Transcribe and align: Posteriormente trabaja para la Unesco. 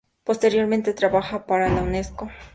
Posteriormente 0.23 0.95
trabaja 0.95 1.45
para 1.45 1.69
la 1.69 1.83
Unesco. 1.83 2.27